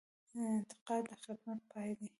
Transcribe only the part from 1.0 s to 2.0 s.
د خدمت پای